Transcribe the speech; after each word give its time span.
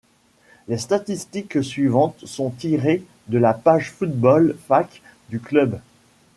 Les 0.67 0.79
statistiques 0.79 1.63
suivantes 1.63 2.25
sont 2.25 2.49
tirées 2.49 3.03
de 3.27 3.37
la 3.37 3.53
page 3.53 3.91
footballfacts 3.91 4.99
du 5.29 5.39
club. 5.39 5.79